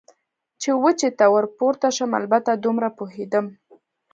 چې 0.61 0.69
وچې 0.83 1.09
ته 1.17 1.25
ور 1.33 1.45
پورته 1.57 1.89
شم، 1.95 2.11
البته 2.19 2.51
دومره 2.63 2.89
پوهېدم. 2.97 3.45